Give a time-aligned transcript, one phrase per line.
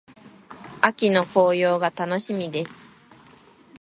[0.81, 2.95] 秋の紅葉が楽しみです。